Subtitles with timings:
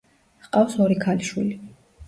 [0.45, 1.57] ჰყავს ორი ქალიშვილი.